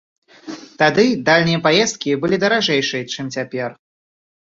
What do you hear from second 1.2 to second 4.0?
дальнія паездкі былі даражэйшыя, чым цяпер.